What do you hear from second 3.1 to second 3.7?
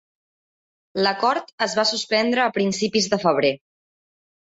de febrer.